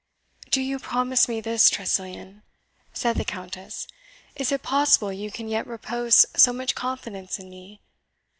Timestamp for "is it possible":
4.35-5.13